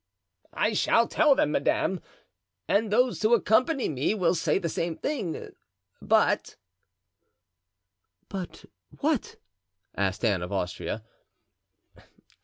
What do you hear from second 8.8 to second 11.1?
what?" asked Anne of Austria.